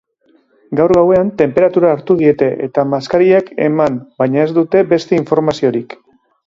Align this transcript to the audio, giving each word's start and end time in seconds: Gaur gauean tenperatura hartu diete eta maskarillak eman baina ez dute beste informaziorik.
Gaur 0.79 0.93
gauean 0.97 1.29
tenperatura 1.41 1.91
hartu 1.97 2.17
diete 2.23 2.49
eta 2.69 2.87
maskarillak 2.95 3.55
eman 3.69 4.01
baina 4.23 4.43
ez 4.47 4.51
dute 4.61 4.87
beste 4.97 5.23
informaziorik. 5.25 6.01